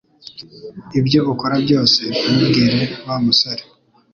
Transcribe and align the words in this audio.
Ibyo 0.99 1.19
ukora 1.33 1.55
byose, 1.65 2.01
ntubwire 2.27 2.79
Wa 3.05 3.15
musore 3.25 3.61